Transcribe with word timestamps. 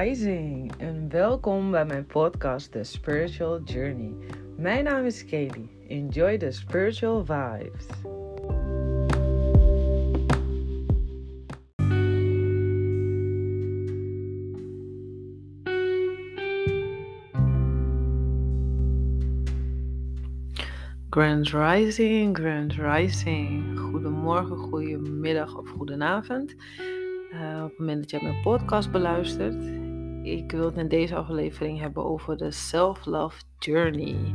Rising 0.00 0.72
en 0.78 1.08
welkom 1.08 1.70
bij 1.70 1.84
mijn 1.84 2.06
podcast 2.06 2.72
The 2.72 2.82
Spiritual 2.82 3.60
Journey. 3.62 4.12
Mijn 4.56 4.84
naam 4.84 5.04
is 5.04 5.24
Kelly. 5.24 5.68
Enjoy 5.88 6.38
the 6.38 6.50
spiritual 6.50 7.24
vibes. 7.24 7.86
Grand 21.10 21.50
Rising, 21.50 22.36
Grand 22.36 22.74
Rising. 22.74 23.78
Goedemorgen, 23.78 24.56
goedemiddag 24.56 25.56
of 25.58 25.68
goedenavond. 25.68 26.54
Uh, 27.32 27.62
op 27.62 27.68
het 27.68 27.78
moment 27.78 28.00
dat 28.00 28.10
je 28.10 28.18
mijn 28.22 28.42
podcast 28.42 28.90
beluistert. 28.90 29.84
Ik 30.26 30.52
wil 30.52 30.64
het 30.64 30.76
in 30.76 30.88
deze 30.88 31.16
aflevering 31.16 31.80
hebben 31.80 32.04
over 32.04 32.36
de 32.36 32.50
Self-Love 32.50 33.42
Journey. 33.58 34.34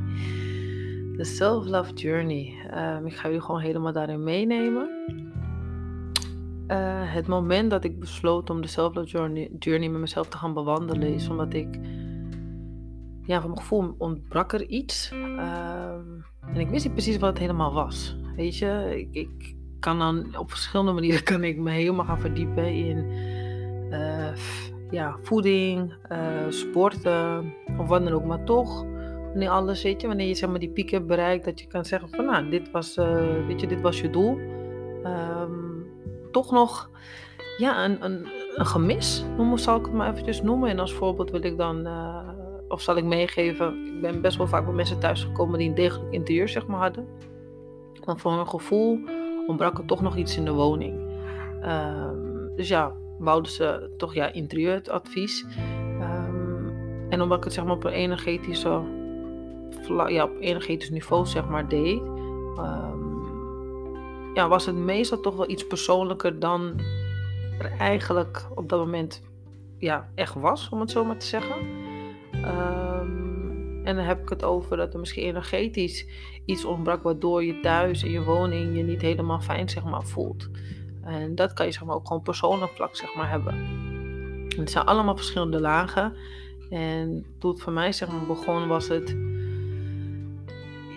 De 1.17 1.23
Self-Love 1.23 1.93
Journey. 1.93 2.53
Uh, 2.73 3.05
ik 3.05 3.15
ga 3.15 3.27
jullie 3.27 3.41
gewoon 3.41 3.61
helemaal 3.61 3.93
daarin 3.93 4.23
meenemen. 4.23 4.89
Uh, 6.67 7.13
het 7.13 7.27
moment 7.27 7.69
dat 7.69 7.83
ik 7.83 7.99
besloot 7.99 8.49
om 8.49 8.61
de 8.61 8.67
Self-Love 8.67 9.07
journey, 9.59 9.89
met 9.89 9.99
mezelf 9.99 10.27
te 10.27 10.37
gaan 10.37 10.53
bewandelen 10.53 11.13
is 11.13 11.29
omdat 11.29 11.53
ik 11.53 11.79
ja, 13.23 13.41
van 13.41 13.49
mijn 13.49 13.61
gevoel 13.61 13.95
ontbrak 13.97 14.53
er 14.53 14.65
iets. 14.65 15.11
Ehm, 15.11 16.05
en 16.41 16.59
ik 16.59 16.69
wist 16.69 16.83
niet 16.83 16.93
precies 16.93 17.17
wat 17.17 17.29
het 17.29 17.39
helemaal 17.39 17.73
was. 17.73 18.15
Weet 18.35 18.57
je, 18.57 18.93
ik, 18.95 19.07
ik, 19.11 19.55
kan 19.79 19.99
dan 19.99 20.37
op 20.37 20.49
verschillende 20.49 20.91
manieren 20.99 21.23
kan 21.23 21.43
ik 21.43 21.57
me 21.57 21.71
helemaal 21.71 22.05
gaan 22.05 22.19
verdiepen 22.19 22.73
in 22.73 22.97
uh, 23.89 24.31
ja, 24.91 25.17
voeding, 25.21 25.93
uh, 26.11 26.17
sporten 26.49 27.53
of 27.77 27.87
wat 27.87 28.03
dan 28.03 28.13
ook. 28.13 28.23
Maar 28.23 28.43
toch, 28.43 28.83
wanneer 29.29 29.49
alles, 29.49 29.83
weet 29.83 30.01
je, 30.01 30.07
wanneer 30.07 30.27
je 30.27 30.35
zeg 30.35 30.49
maar, 30.49 30.59
die 30.59 30.69
piek 30.69 30.89
hebt 30.89 31.07
bereikt, 31.07 31.45
dat 31.45 31.59
je 31.59 31.67
kan 31.67 31.85
zeggen 31.85 32.09
van 32.09 32.25
nou, 32.25 32.49
dit 32.49 32.71
was, 32.71 32.97
uh, 32.97 33.45
weet 33.47 33.61
je, 33.61 33.67
dit 33.67 33.81
was 33.81 34.01
je 34.01 34.09
doel. 34.09 34.37
Um, 35.05 35.85
toch 36.31 36.51
nog 36.51 36.89
ja, 37.57 37.85
een, 37.85 38.05
een, 38.05 38.27
een 38.55 38.65
gemis, 38.65 39.25
noem, 39.37 39.57
zal 39.57 39.77
ik 39.77 39.85
het 39.85 39.93
maar 39.93 40.11
eventjes 40.11 40.41
noemen. 40.41 40.69
En 40.69 40.79
als 40.79 40.93
voorbeeld 40.93 41.31
wil 41.31 41.43
ik 41.43 41.57
dan 41.57 41.87
of 42.67 42.81
zal 42.81 42.97
ik 42.97 43.03
meegeven, 43.03 43.85
ik 43.85 44.01
ben 44.01 44.21
best 44.21 44.37
wel 44.37 44.47
vaak 44.47 44.65
bij 44.65 44.73
mensen 44.73 44.99
thuisgekomen 44.99 45.59
die 45.59 45.69
een 45.69 45.75
degelijk 45.75 46.13
interieur 46.13 46.49
zeg 46.49 46.67
maar 46.67 46.79
hadden. 46.79 47.07
Maar 48.05 48.17
voor 48.17 48.31
hun 48.31 48.47
gevoel 48.47 48.99
ontbrak 49.47 49.77
er 49.77 49.85
toch 49.85 50.01
nog 50.01 50.15
iets 50.15 50.37
in 50.37 50.45
de 50.45 50.51
woning. 50.51 50.99
Um, 51.65 52.51
dus 52.55 52.67
ja, 52.67 52.93
wouden 53.21 53.51
ze 53.51 53.93
toch 53.97 54.13
ja, 54.13 54.33
interieuradvies. 54.33 55.45
Um, 56.01 57.09
en 57.09 57.21
omdat 57.21 57.37
ik 57.37 57.43
het 57.43 57.53
zeg 57.53 57.63
maar 57.63 57.75
op 57.75 57.83
een 57.83 57.91
energetische, 57.91 58.81
ja, 60.07 60.23
op 60.23 60.31
energetisch 60.39 60.89
niveau 60.89 61.25
zeg 61.25 61.47
maar 61.47 61.67
deed, 61.67 62.01
um, 62.57 63.01
ja, 64.33 64.47
was 64.47 64.65
het 64.65 64.75
meestal 64.75 65.19
toch 65.19 65.35
wel 65.35 65.49
iets 65.49 65.67
persoonlijker 65.67 66.39
dan 66.39 66.79
er 67.59 67.71
eigenlijk 67.77 68.47
op 68.55 68.69
dat 68.69 68.79
moment 68.79 69.23
ja, 69.77 70.09
echt 70.15 70.33
was, 70.33 70.69
om 70.69 70.79
het 70.79 70.91
zo 70.91 71.05
maar 71.05 71.17
te 71.17 71.25
zeggen. 71.25 71.55
Um, 72.33 73.81
en 73.83 73.95
dan 73.95 74.05
heb 74.05 74.21
ik 74.21 74.29
het 74.29 74.43
over 74.43 74.77
dat 74.77 74.93
er 74.93 74.99
misschien 74.99 75.23
energetisch 75.23 76.07
iets 76.45 76.65
ontbrak, 76.65 77.03
waardoor 77.03 77.43
je 77.43 77.59
thuis 77.59 78.03
in 78.03 78.11
je 78.11 78.23
woning 78.23 78.77
je 78.77 78.83
niet 78.83 79.01
helemaal 79.01 79.41
fijn 79.41 79.69
zeg 79.69 79.83
maar, 79.83 80.03
voelt. 80.03 80.49
En 81.03 81.35
dat 81.35 81.53
kan 81.53 81.65
je 81.65 81.71
zeg 81.71 81.83
maar, 81.83 81.95
ook 81.95 82.07
gewoon 82.07 82.21
persoonlijk 82.21 82.71
vlak 82.71 82.95
zeg 82.95 83.15
maar, 83.15 83.29
hebben. 83.29 83.53
En 84.49 84.59
het 84.59 84.71
zijn 84.71 84.85
allemaal 84.85 85.15
verschillende 85.15 85.59
lagen. 85.59 86.13
En 86.69 87.25
toen 87.39 87.51
het 87.51 87.61
voor 87.61 87.73
mij 87.73 87.91
zeg 87.91 88.11
maar, 88.11 88.25
begon, 88.25 88.67
was 88.67 88.87
het. 88.87 89.15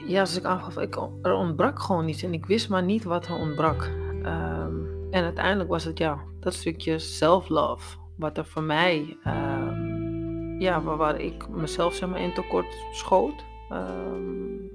Ja, 0.07 0.21
als 0.21 0.37
ik 0.37 0.45
aangaf, 0.45 0.77
ik, 0.77 0.97
er 1.23 1.35
ontbrak 1.35 1.81
gewoon 1.81 2.09
iets 2.09 2.23
en 2.23 2.33
ik 2.33 2.47
wist 2.47 2.69
maar 2.69 2.83
niet 2.83 3.05
wat 3.05 3.27
er 3.27 3.35
ontbrak. 3.35 3.91
Um, 4.25 4.89
en 5.11 5.25
uiteindelijk 5.25 5.71
was 5.71 5.85
het 5.85 5.99
ja, 5.99 6.19
dat 6.41 6.55
stukje 6.55 6.99
self-love, 6.99 7.97
wat 8.17 8.39
er 8.39 8.45
voor 8.45 8.63
mij. 8.63 9.17
Um, 9.27 10.61
ja, 10.61 10.83
waar, 10.83 11.21
ik 11.21 11.49
mezelf 11.49 11.95
zeg 11.95 12.09
maar, 12.09 12.21
in 12.21 12.35
tekort 12.35 12.77
schoot. 12.93 13.45
Um, 13.73 14.71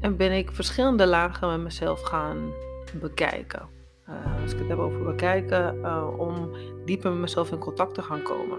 en 0.00 0.16
ben 0.16 0.32
ik 0.32 0.50
verschillende 0.52 1.06
lagen 1.06 1.48
met 1.48 1.60
mezelf 1.60 2.00
gaan 2.00 2.52
bekijken. 3.00 3.68
Als 4.48 4.56
ik 4.56 4.62
het 4.62 4.78
heb 4.78 4.86
over 4.86 5.04
bekijken, 5.04 5.78
uh, 5.82 6.08
om 6.16 6.50
dieper 6.84 7.10
met 7.10 7.20
mezelf 7.20 7.52
in 7.52 7.58
contact 7.58 7.94
te 7.94 8.02
gaan 8.02 8.22
komen. 8.22 8.58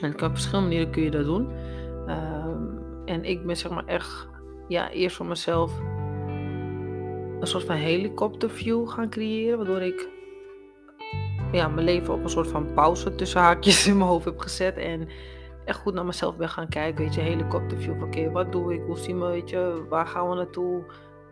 En 0.00 0.12
op 0.12 0.30
verschillende 0.30 0.68
manieren 0.68 0.92
kun 0.92 1.02
je 1.02 1.10
dat 1.10 1.24
doen. 1.24 1.50
Um, 2.08 2.78
en 3.04 3.24
ik 3.24 3.46
ben 3.46 3.56
zeg 3.56 3.70
maar 3.70 3.84
echt, 3.86 4.28
ja, 4.68 4.90
eerst 4.90 5.16
voor 5.16 5.26
mezelf 5.26 5.80
een 7.40 7.46
soort 7.46 7.64
van 7.64 7.76
helikopterview 7.76 8.88
gaan 8.88 9.10
creëren, 9.10 9.56
waardoor 9.56 9.80
ik 9.80 10.08
ja, 11.52 11.68
mijn 11.68 11.86
leven 11.86 12.14
op 12.14 12.22
een 12.22 12.28
soort 12.28 12.48
van 12.48 12.72
pauze 12.74 13.14
tussen 13.14 13.40
haakjes 13.40 13.86
in 13.86 13.96
mijn 13.96 14.08
hoofd 14.08 14.24
heb 14.24 14.38
gezet. 14.38 14.76
En 14.76 15.08
echt 15.64 15.78
goed 15.78 15.94
naar 15.94 16.06
mezelf 16.06 16.36
ben 16.36 16.48
gaan 16.48 16.68
kijken. 16.68 17.04
Weet 17.04 17.14
je, 17.14 17.20
helikopterview 17.20 18.02
oké, 18.02 18.30
wat 18.30 18.52
doe 18.52 18.74
ik? 18.74 18.82
Hoe 18.86 18.98
zien 18.98 19.20
we, 19.20 19.26
weet 19.26 19.50
je, 19.50 19.84
waar 19.88 20.06
gaan 20.06 20.28
we 20.28 20.34
naartoe? 20.34 20.84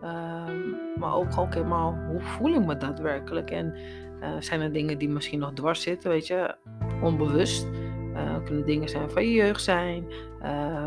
Um, 0.05 0.77
maar 0.99 1.15
ook 1.15 1.33
gewoon, 1.33 1.69
maar 1.69 2.09
hoe 2.09 2.21
voel 2.21 2.55
ik 2.55 2.65
me 2.65 2.77
daadwerkelijk? 2.77 3.51
En 3.51 3.75
uh, 4.21 4.29
zijn 4.39 4.61
er 4.61 4.73
dingen 4.73 4.99
die 4.99 5.09
misschien 5.09 5.39
nog 5.39 5.53
dwars 5.53 5.83
zitten, 5.83 6.11
weet 6.11 6.27
je, 6.27 6.55
onbewust? 7.03 7.67
Uh, 8.15 8.45
kunnen 8.45 8.67
dingen 8.67 8.89
zijn 8.89 9.11
van 9.11 9.23
je 9.23 9.33
jeugd 9.33 9.63
zijn, 9.63 10.05
uh, 10.43 10.87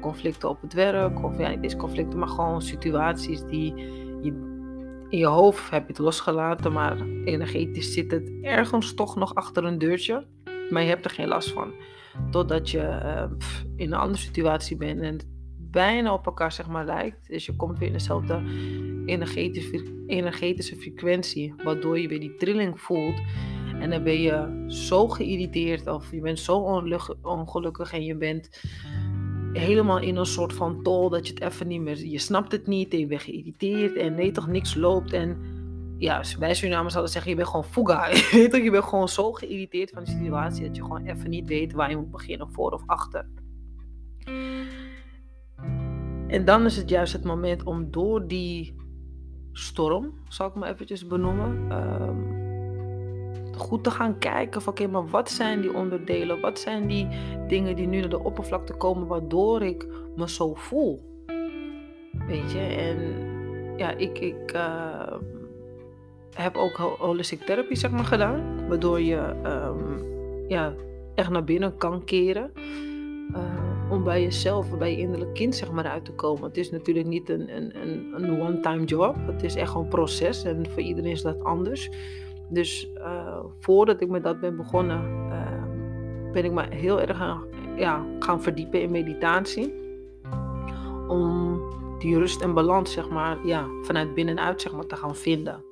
conflicten 0.00 0.48
op 0.48 0.62
het 0.62 0.72
werk, 0.72 1.24
of 1.24 1.38
ja, 1.38 1.48
niet 1.48 1.76
conflicten, 1.76 2.18
maar 2.18 2.28
gewoon 2.28 2.62
situaties 2.62 3.44
die 3.44 3.74
in 5.10 5.18
je 5.18 5.26
hoofd 5.26 5.70
heb 5.70 5.82
je 5.82 5.88
het 5.88 5.98
losgelaten, 5.98 6.72
maar 6.72 7.00
energetisch 7.24 7.92
zit 7.92 8.10
het 8.10 8.32
ergens 8.42 8.94
toch 8.94 9.16
nog 9.16 9.34
achter 9.34 9.64
een 9.64 9.78
deurtje. 9.78 10.26
Maar 10.70 10.82
je 10.82 10.88
hebt 10.88 11.04
er 11.04 11.10
geen 11.10 11.28
last 11.28 11.52
van. 11.52 11.72
Totdat 12.30 12.70
je 12.70 12.98
in 13.76 13.92
een 13.92 13.98
andere 13.98 14.22
situatie 14.22 14.76
bent 14.76 15.00
en 15.00 15.35
bijna 15.76 16.12
op 16.12 16.26
elkaar 16.26 16.52
zeg 16.52 16.68
maar 16.68 16.84
lijkt. 16.84 17.28
Dus 17.28 17.46
je 17.46 17.56
komt 17.56 17.78
weer 17.78 17.88
in 17.88 17.92
dezelfde 17.92 18.42
energetische, 19.06 19.84
energetische 20.06 20.76
frequentie. 20.76 21.54
Waardoor 21.64 21.98
je 21.98 22.08
weer 22.08 22.20
die 22.20 22.34
trilling 22.34 22.80
voelt. 22.80 23.20
En 23.80 23.90
dan 23.90 24.02
ben 24.02 24.20
je 24.20 24.64
zo 24.66 25.08
geïrriteerd 25.08 25.86
of 25.86 26.10
je 26.10 26.20
bent 26.20 26.38
zo 26.38 26.84
ongelukkig 27.22 27.92
en 27.92 28.04
je 28.04 28.16
bent 28.16 28.62
helemaal 29.52 29.98
in 29.98 30.16
een 30.16 30.26
soort 30.26 30.52
van 30.52 30.82
tol 30.82 31.08
dat 31.08 31.26
je 31.26 31.34
het 31.34 31.42
even 31.42 31.66
niet 31.66 31.80
meer... 31.80 32.06
Je 32.06 32.18
snapt 32.18 32.52
het 32.52 32.66
niet 32.66 32.92
en 32.92 32.98
je 32.98 33.06
bent 33.06 33.22
geïrriteerd 33.22 33.96
en 33.96 34.14
nee 34.14 34.30
toch 34.30 34.46
niks 34.46 34.74
loopt 34.74 35.12
en... 35.12 35.54
Ja, 35.98 36.22
wij 36.38 36.54
Surinamers 36.54 36.92
zouden 36.92 37.12
zeggen, 37.12 37.30
je 37.30 37.36
bent 37.36 37.48
gewoon 37.48 37.64
fuga. 37.64 38.08
je 38.64 38.70
bent 38.70 38.84
gewoon 38.84 39.08
zo 39.08 39.32
geïrriteerd 39.32 39.90
van 39.90 40.04
de 40.04 40.10
situatie 40.10 40.66
dat 40.66 40.76
je 40.76 40.82
gewoon 40.82 41.06
even 41.06 41.30
niet 41.30 41.48
weet 41.48 41.72
waar 41.72 41.90
je 41.90 41.96
moet 41.96 42.10
beginnen, 42.10 42.50
voor 42.50 42.70
of 42.70 42.82
achter. 42.86 43.26
En 46.28 46.44
dan 46.44 46.64
is 46.64 46.76
het 46.76 46.88
juist 46.88 47.12
het 47.12 47.24
moment 47.24 47.62
om 47.62 47.90
door 47.90 48.26
die 48.26 48.76
storm, 49.52 50.12
zal 50.28 50.48
ik 50.48 50.54
me 50.54 50.66
eventjes 50.66 51.06
benoemen, 51.06 51.72
um, 51.72 52.44
goed 53.56 53.84
te 53.84 53.90
gaan 53.90 54.18
kijken 54.18 54.62
van 54.62 54.72
oké, 54.72 54.86
maar 54.86 55.06
wat 55.06 55.30
zijn 55.30 55.60
die 55.60 55.74
onderdelen? 55.74 56.40
Wat 56.40 56.58
zijn 56.58 56.86
die 56.86 57.08
dingen 57.48 57.76
die 57.76 57.86
nu 57.86 58.00
naar 58.00 58.08
de 58.08 58.24
oppervlakte 58.24 58.74
komen 58.74 59.06
waardoor 59.06 59.62
ik 59.62 59.86
me 60.16 60.28
zo 60.28 60.54
voel? 60.54 61.24
Weet 62.26 62.52
je, 62.52 62.58
en 62.58 62.98
ja, 63.76 63.90
ik, 63.90 64.18
ik 64.18 64.52
uh, 64.54 65.12
heb 66.34 66.56
ook 66.56 66.76
holistic 66.98 67.40
therapie 67.40 67.76
zeg 67.76 67.90
maar 67.90 68.04
gedaan, 68.04 68.68
waardoor 68.68 69.00
je 69.00 69.34
um, 69.44 70.04
ja, 70.48 70.74
echt 71.14 71.30
naar 71.30 71.44
binnen 71.44 71.76
kan 71.76 72.04
keren. 72.04 72.50
Bij 74.06 74.22
jezelf, 74.22 74.78
bij 74.78 74.90
je 74.90 74.98
innerlijk 74.98 75.34
kind 75.34 75.54
zeg 75.54 75.72
maar 75.72 75.86
uit 75.86 76.04
te 76.04 76.12
komen. 76.12 76.42
Het 76.42 76.56
is 76.56 76.70
natuurlijk 76.70 77.06
niet 77.06 77.28
een, 77.28 77.56
een, 77.56 78.12
een 78.14 78.40
one-time 78.40 78.84
job. 78.84 79.16
Het 79.26 79.42
is 79.42 79.54
echt 79.54 79.74
een 79.74 79.88
proces 79.88 80.44
en 80.44 80.70
voor 80.70 80.82
iedereen 80.82 81.10
is 81.10 81.22
dat 81.22 81.44
anders. 81.44 81.90
Dus 82.48 82.90
uh, 82.94 83.38
voordat 83.58 84.00
ik 84.00 84.08
met 84.08 84.22
dat 84.22 84.40
ben 84.40 84.56
begonnen, 84.56 85.28
uh, 85.28 86.32
ben 86.32 86.44
ik 86.44 86.52
me 86.52 86.66
heel 86.70 87.00
erg 87.00 87.16
gaan, 87.16 87.44
ja, 87.76 88.04
gaan 88.18 88.42
verdiepen 88.42 88.80
in 88.80 88.90
meditatie. 88.90 89.74
Om 91.08 91.60
die 91.98 92.18
rust 92.18 92.42
en 92.42 92.54
balans, 92.54 92.92
zeg 92.92 93.08
maar, 93.08 93.46
ja, 93.46 93.66
vanuit 93.82 94.14
binnenuit 94.14 94.60
zeg 94.60 94.72
maar, 94.72 94.86
te 94.86 94.96
gaan 94.96 95.16
vinden. 95.16 95.64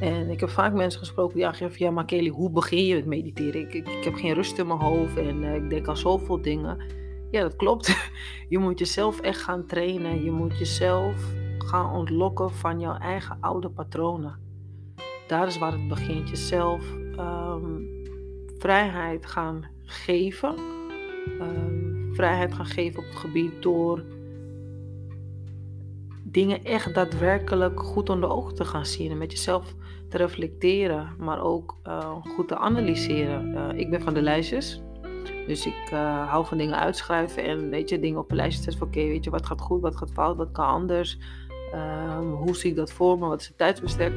En 0.00 0.30
ik 0.30 0.40
heb 0.40 0.48
vaak 0.48 0.72
mensen 0.72 1.00
gesproken 1.00 1.34
die 1.34 1.54
zeggen 1.54 1.84
ja, 1.84 1.90
maar 1.90 2.04
Kelly, 2.04 2.28
hoe 2.28 2.50
begin 2.50 2.84
je 2.84 2.94
met 2.94 3.06
mediteren? 3.06 3.60
Ik, 3.60 3.74
ik, 3.74 4.04
heb 4.04 4.14
geen 4.14 4.34
rust 4.34 4.58
in 4.58 4.66
mijn 4.66 4.80
hoofd 4.80 5.16
en 5.16 5.42
uh, 5.42 5.54
ik 5.54 5.70
denk 5.70 5.88
aan 5.88 5.96
zoveel 5.96 6.42
dingen. 6.42 6.98
Ja, 7.30 7.40
dat 7.40 7.56
klopt. 7.56 8.10
Je 8.48 8.58
moet 8.58 8.78
jezelf 8.78 9.20
echt 9.20 9.42
gaan 9.42 9.66
trainen. 9.66 10.24
Je 10.24 10.30
moet 10.30 10.58
jezelf 10.58 11.32
gaan 11.58 11.92
ontlokken 11.92 12.50
van 12.50 12.80
jouw 12.80 12.96
eigen 12.96 13.36
oude 13.40 13.70
patronen 13.70 14.46
daar 15.28 15.46
is 15.46 15.58
waar 15.58 15.72
het 15.72 15.88
begint. 15.88 16.28
Jezelf 16.28 16.92
um, 17.18 17.88
vrijheid 18.58 19.26
gaan 19.26 19.64
geven. 19.84 20.54
Ehm, 21.40 22.12
vrijheid 22.12 22.54
gaan 22.54 22.66
geven 22.66 22.98
op 22.98 23.04
het 23.04 23.18
gebied 23.18 23.62
door 23.62 24.04
dingen 26.22 26.64
echt 26.64 26.94
daadwerkelijk 26.94 27.80
goed 27.80 28.10
onder 28.10 28.30
ogen 28.30 28.54
te 28.54 28.64
gaan 28.64 28.86
zien 28.86 29.10
en 29.10 29.18
met 29.18 29.32
jezelf 29.32 29.74
te 30.08 30.16
reflecteren, 30.16 31.14
maar 31.18 31.42
ook 31.42 31.76
uh, 31.86 32.16
goed 32.22 32.48
te 32.48 32.56
analyseren. 32.56 33.48
Uh, 33.48 33.68
ik 33.78 33.90
ben 33.90 34.00
van 34.00 34.14
de 34.14 34.22
lijstjes, 34.22 34.82
dus 35.48 35.66
ik 35.66 35.90
uh, 35.92 36.28
hou 36.28 36.46
van 36.46 36.58
dingen 36.58 36.78
uitschrijven 36.78 37.44
en 37.44 37.70
weet 37.70 37.88
je, 37.88 38.00
dingen 38.00 38.20
op 38.20 38.30
een 38.30 38.36
lijstje 38.36 38.62
zetten 38.62 38.82
oké, 38.82 39.00
weet 39.00 39.24
je, 39.24 39.30
wat 39.30 39.46
gaat 39.46 39.60
goed, 39.60 39.80
wat 39.80 39.96
gaat 39.96 40.10
fout, 40.12 40.36
wat 40.36 40.52
kan 40.52 40.66
anders, 40.66 41.18
ehm, 41.72 42.26
hoe 42.26 42.56
zie 42.56 42.70
ik 42.70 42.76
dat 42.76 42.92
voor 42.92 43.18
me, 43.18 43.26
wat 43.26 43.40
is 43.40 43.46
het 43.46 43.58
tijdsbestek. 43.58 44.12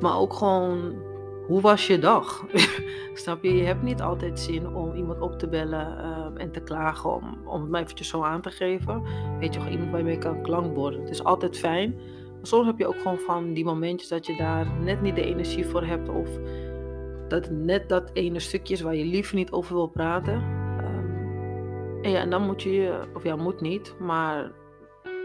Maar 0.00 0.18
ook 0.18 0.32
gewoon, 0.32 0.94
hoe 1.46 1.60
was 1.60 1.86
je 1.86 1.98
dag? 1.98 2.44
Snap 3.14 3.42
je? 3.42 3.56
Je 3.56 3.64
hebt 3.64 3.82
niet 3.82 4.02
altijd 4.02 4.40
zin 4.40 4.74
om 4.74 4.94
iemand 4.94 5.20
op 5.20 5.38
te 5.38 5.48
bellen 5.48 5.98
ehm, 5.98 6.36
en 6.36 6.52
te 6.52 6.60
klagen 6.60 7.14
om, 7.14 7.38
om 7.44 7.60
het 7.60 7.70
mij 7.70 7.82
eventjes 7.82 8.08
zo 8.08 8.22
aan 8.22 8.40
te 8.40 8.50
geven. 8.50 9.02
Weet 9.38 9.54
je, 9.54 9.60
gewoon 9.60 9.74
iemand 9.74 9.92
waarmee 9.92 10.14
je 10.14 10.18
kan 10.18 10.42
klankborden. 10.42 11.00
Het 11.00 11.10
is 11.10 11.24
altijd 11.24 11.58
fijn. 11.58 11.94
Maar 12.36 12.46
soms 12.46 12.66
heb 12.66 12.78
je 12.78 12.86
ook 12.86 13.00
gewoon 13.00 13.18
van 13.18 13.52
die 13.52 13.64
momentjes 13.64 14.08
dat 14.08 14.26
je 14.26 14.36
daar 14.36 14.66
net 14.80 15.02
niet 15.02 15.14
de 15.14 15.24
energie 15.24 15.66
voor 15.66 15.84
hebt. 15.84 16.08
Of 16.08 16.28
dat 17.32 17.50
net 17.50 17.88
dat 17.88 18.10
ene 18.12 18.40
stukje 18.40 18.74
is 18.74 18.80
waar 18.80 18.94
je 18.94 19.04
liever 19.04 19.34
niet 19.34 19.50
over 19.50 19.74
wil 19.74 19.86
praten. 19.86 20.34
Ehm, 20.78 22.02
en 22.02 22.10
ja, 22.10 22.20
en 22.20 22.30
dan 22.30 22.46
moet 22.46 22.62
je, 22.62 23.00
of 23.14 23.24
ja, 23.24 23.36
moet 23.36 23.60
niet, 23.60 23.94
maar 23.98 24.52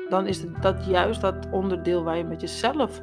dan 0.10 0.28
is 0.28 0.46
dat 0.62 0.86
juist 0.86 1.22
dat 1.22 1.48
onderdeel 1.52 2.04
waar 2.04 2.18
je 2.18 2.24
met 2.24 2.42
jezelf 2.42 3.02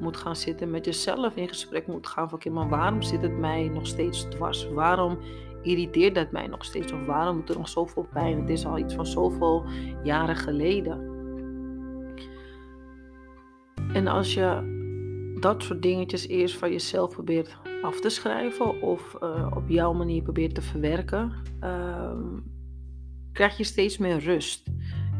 moet 0.00 0.16
gaan 0.16 0.36
zitten, 0.36 0.70
met 0.70 0.84
jezelf 0.84 1.36
in 1.36 1.48
gesprek 1.48 1.86
moet 1.86 2.06
gaan 2.06 2.28
van 2.28 2.38
oké, 2.38 2.50
maar 2.50 2.68
waarom 2.68 3.02
zit 3.02 3.22
het 3.22 3.38
mij 3.38 3.68
nog 3.68 3.86
steeds 3.86 4.28
dwars? 4.28 4.68
Waarom 4.68 5.18
irriteert 5.62 6.14
dat 6.14 6.30
mij 6.30 6.46
nog 6.46 6.64
steeds? 6.64 6.92
Of 6.92 7.06
waarom 7.06 7.36
doet 7.36 7.48
er 7.48 7.58
nog 7.58 7.68
zoveel 7.68 8.06
pijn? 8.12 8.40
Het 8.40 8.48
is 8.48 8.66
al 8.66 8.78
iets 8.78 8.94
van 8.94 9.06
zoveel 9.06 9.64
jaren 10.02 10.36
geleden. 10.36 11.12
En 13.92 14.06
als 14.06 14.34
je 14.34 14.72
dat 15.40 15.62
soort 15.62 15.82
dingetjes 15.82 16.28
eerst 16.28 16.56
van 16.56 16.70
jezelf 16.70 17.10
probeert 17.10 17.56
af 17.84 18.00
te 18.00 18.08
schrijven 18.08 18.82
of 18.82 19.16
uh, 19.22 19.50
op 19.54 19.68
jouw 19.68 19.92
manier 19.92 20.22
probeert 20.22 20.54
te 20.54 20.62
verwerken, 20.62 21.32
uh, 21.62 22.12
krijg 23.32 23.56
je 23.56 23.64
steeds 23.64 23.98
meer 23.98 24.18
rust. 24.18 24.70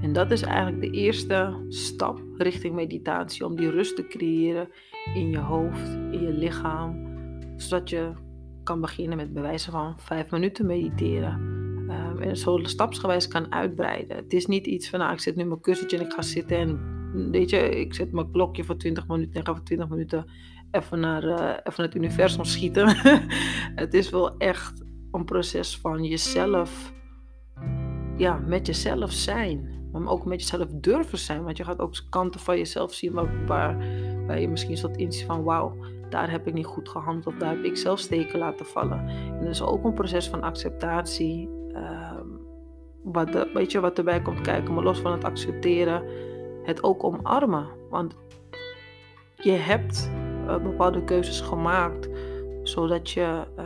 En 0.02 0.12
dat 0.12 0.30
is 0.30 0.42
eigenlijk 0.42 0.80
de 0.80 0.90
eerste 0.90 1.64
stap 1.68 2.22
richting 2.36 2.74
meditatie, 2.74 3.46
om 3.46 3.56
die 3.56 3.70
rust 3.70 3.96
te 3.96 4.06
creëren 4.06 4.68
in 5.14 5.30
je 5.30 5.38
hoofd, 5.38 5.88
in 5.88 6.20
je 6.20 6.32
lichaam, 6.32 7.12
zodat 7.56 7.90
je 7.90 8.12
kan 8.62 8.80
beginnen 8.80 9.16
met 9.16 9.32
bewijzen 9.32 9.72
van 9.72 9.94
vijf 9.98 10.30
minuten 10.30 10.66
mediteren. 10.66 11.32
Um, 11.88 12.22
en 12.22 12.36
zo 12.36 12.58
stapsgewijs 12.62 13.28
kan 13.28 13.52
uitbreiden. 13.52 14.16
Het 14.16 14.32
is 14.32 14.46
niet 14.46 14.66
iets 14.66 14.88
van, 14.88 14.98
nou, 14.98 15.12
ik 15.12 15.20
zet 15.20 15.36
nu 15.36 15.44
mijn 15.44 15.60
kussentje 15.60 15.98
en 15.98 16.04
ik 16.04 16.12
ga 16.12 16.22
zitten 16.22 16.56
en, 16.56 17.30
weet 17.30 17.50
je, 17.50 17.80
ik 17.80 17.94
zet 17.94 18.12
mijn 18.12 18.30
klokje 18.30 18.64
voor 18.64 18.76
20 18.76 19.08
minuten 19.08 19.34
en 19.34 19.46
ga 19.46 19.54
voor 19.54 19.64
20 19.64 19.88
minuten 19.88 20.26
even 20.74 21.00
naar, 21.00 21.24
uh, 21.24 21.50
even 21.64 21.84
het 21.84 21.94
universum 21.94 22.44
schieten. 22.44 22.96
het 23.84 23.94
is 23.94 24.10
wel 24.10 24.36
echt 24.36 24.84
een 25.12 25.24
proces 25.24 25.78
van 25.78 26.04
jezelf, 26.04 26.92
ja, 28.16 28.38
met 28.46 28.66
jezelf 28.66 29.12
zijn 29.12 29.74
maar 30.00 30.12
ook 30.12 30.24
met 30.24 30.40
jezelf 30.40 30.68
durven 30.74 31.18
zijn. 31.18 31.44
Want 31.44 31.56
je 31.56 31.64
gaat 31.64 31.78
ook 31.78 31.94
kanten 32.10 32.40
van 32.40 32.56
jezelf 32.56 32.92
zien 32.92 33.46
waar, 33.46 34.40
je 34.40 34.48
misschien 34.48 34.76
zult 34.76 34.96
inzien 34.96 35.26
van 35.26 35.42
wauw, 35.42 35.76
daar 36.10 36.30
heb 36.30 36.46
ik 36.46 36.54
niet 36.54 36.66
goed 36.66 36.88
gehandeld 36.88 37.40
daar 37.40 37.50
heb 37.50 37.64
ik 37.64 37.76
zelf 37.76 37.98
steken 37.98 38.38
laten 38.38 38.66
vallen. 38.66 39.08
En 39.08 39.40
dat 39.40 39.48
is 39.48 39.62
ook 39.62 39.84
een 39.84 39.94
proces 39.94 40.28
van 40.28 40.42
acceptatie. 40.42 41.48
Uh, 41.70 42.20
wat, 43.02 43.32
de, 43.32 43.50
weet 43.54 43.72
je, 43.72 43.80
wat 43.80 43.98
erbij 43.98 44.22
komt 44.22 44.40
kijken, 44.40 44.74
maar 44.74 44.84
los 44.84 44.98
van 44.98 45.12
het 45.12 45.24
accepteren, 45.24 46.02
het 46.62 46.82
ook 46.82 47.04
omarmen. 47.04 47.68
Want 47.90 48.16
je 49.36 49.52
hebt 49.52 50.10
uh, 50.46 50.62
bepaalde 50.62 51.04
keuzes 51.04 51.40
gemaakt, 51.40 52.08
zodat 52.62 53.10
je 53.10 53.42
uh, 53.58 53.64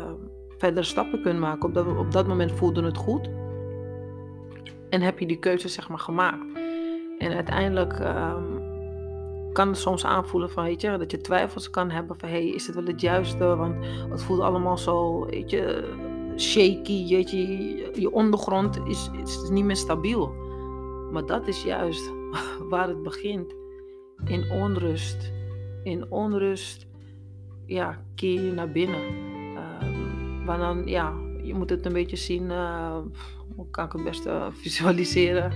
verdere 0.58 0.84
stappen 0.84 1.22
kunt 1.22 1.38
maken. 1.38 1.68
Op 1.68 1.74
dat, 1.74 1.86
op 1.96 2.12
dat 2.12 2.26
moment 2.26 2.52
voelde 2.52 2.82
het 2.82 2.96
goed. 2.96 3.28
En 4.90 5.00
heb 5.00 5.18
je 5.18 5.26
die 5.26 5.38
keuze 5.38 5.68
zeg 5.68 5.88
maar 5.88 5.98
gemaakt. 5.98 6.46
En 7.18 7.32
uiteindelijk 7.32 7.98
um, 7.98 8.62
kan 9.52 9.68
het 9.68 9.76
soms 9.76 10.04
aanvoelen 10.04 10.50
van, 10.50 10.64
weet 10.64 10.80
je, 10.80 10.96
dat 10.98 11.10
je 11.10 11.20
twijfels 11.20 11.70
kan 11.70 11.90
hebben 11.90 12.16
van, 12.18 12.28
hey, 12.28 12.48
is 12.48 12.66
het 12.66 12.74
wel 12.74 12.84
het 12.84 13.00
juiste? 13.00 13.56
Want 13.56 13.84
het 14.10 14.22
voelt 14.22 14.40
allemaal 14.40 14.78
zo, 14.78 15.24
weet 15.26 15.50
je, 15.50 15.92
shaky, 16.36 17.08
weet 17.08 17.30
je, 17.30 17.46
je 17.94 18.12
ondergrond 18.12 18.80
is, 18.86 19.10
is 19.22 19.48
niet 19.50 19.64
meer 19.64 19.76
stabiel. 19.76 20.32
Maar 21.12 21.26
dat 21.26 21.46
is 21.46 21.62
juist 21.62 22.12
waar 22.70 22.88
het 22.88 23.02
begint. 23.02 23.54
In 24.24 24.50
onrust. 24.50 25.32
In 25.88 26.10
onrust, 26.10 26.86
ja, 27.66 28.00
keer 28.14 28.42
je 28.42 28.52
naar 28.52 28.70
binnen. 28.70 29.00
Um, 29.82 30.44
maar 30.44 30.58
dan, 30.58 30.86
ja, 30.86 31.14
je 31.42 31.54
moet 31.54 31.70
het 31.70 31.86
een 31.86 31.92
beetje 31.92 32.16
zien... 32.16 32.44
Uh, 32.44 32.96
hoe 33.56 33.70
kan 33.70 33.84
ik 33.84 33.92
het 33.92 34.04
beste 34.04 34.48
visualiseren? 34.62 35.52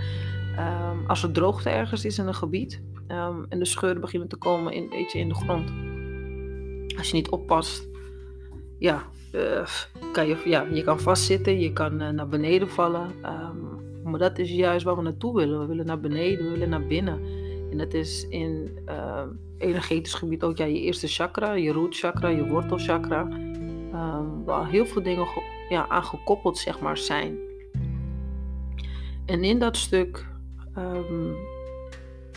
Um, 0.59 1.07
als 1.07 1.23
er 1.23 1.33
droogte 1.33 1.71
ergens 1.71 2.05
is 2.05 2.19
in 2.19 2.27
een 2.27 2.35
gebied 2.35 2.83
um, 3.09 3.47
en 3.49 3.59
de 3.59 3.65
scheuren 3.65 4.01
beginnen 4.01 4.29
te 4.29 4.37
komen 4.37 4.73
in, 4.73 4.89
weet 4.89 5.15
in 5.15 5.29
de 5.29 5.35
grond. 5.35 5.73
Als 6.99 7.09
je 7.09 7.15
niet 7.15 7.31
oppast, 7.31 7.89
ja, 8.79 9.03
uh, 9.33 9.67
kan 10.13 10.27
je, 10.27 10.43
ja, 10.45 10.67
je 10.73 10.85
kan 10.85 11.01
vastzitten, 11.01 11.61
je 11.61 11.73
kan 11.73 12.03
uh, 12.03 12.09
naar 12.09 12.29
beneden 12.29 12.69
vallen. 12.69 13.11
Maar 14.05 14.19
dat 14.19 14.39
is 14.39 14.51
juist 14.51 14.85
waar 14.85 14.97
we 14.97 15.03
naartoe 15.03 15.35
willen. 15.35 15.61
We 15.61 15.67
willen 15.67 15.87
naar 15.87 16.01
beneden, 16.01 16.45
we 16.45 16.51
willen 16.51 16.69
naar 16.69 16.87
binnen. 16.87 17.42
En 17.73 17.79
dat 17.79 17.95
is 17.95 18.29
in 18.29 18.79
uh, 18.87 19.23
energetisch 19.59 20.15
gebied 20.15 20.43
ook 20.43 20.57
ja, 20.57 20.65
je 20.65 20.81
eerste 20.81 21.07
chakra, 21.07 21.53
je 21.53 21.73
root 21.73 21.97
chakra, 21.97 22.29
je 22.29 22.47
wortelchakra. 22.47 23.29
Um, 23.95 24.45
waar 24.45 24.69
heel 24.69 24.87
veel 24.87 25.03
dingen 25.03 25.27
ja, 25.69 25.89
aan 25.89 26.05
gekoppeld 26.05 26.59
zeg 26.59 26.81
maar, 26.81 26.97
zijn. 26.97 27.39
En 29.27 29.45
in 29.45 29.59
dat 29.59 29.77
stuk, 29.77 30.27
um, 30.79 31.35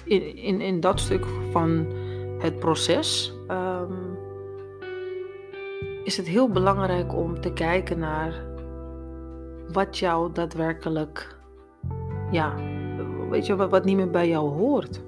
in, 0.03 0.37
in, 0.37 0.61
in 0.61 0.79
dat 0.79 0.99
stuk 0.99 1.25
van 1.51 1.87
het 2.39 2.59
proces, 2.59 3.33
is 6.03 6.17
het 6.17 6.27
heel 6.27 6.49
belangrijk 6.49 7.15
om 7.15 7.41
te 7.41 7.53
kijken 7.53 7.99
naar 7.99 8.45
wat 9.71 9.97
jou 9.97 10.31
daadwerkelijk, 10.33 11.37
ja, 12.31 12.55
weet 13.29 13.45
je, 13.45 13.55
wat, 13.55 13.69
wat 13.69 13.85
niet 13.85 13.95
meer 13.95 14.09
bij 14.09 14.27
jou 14.27 14.49
hoort. 14.49 15.01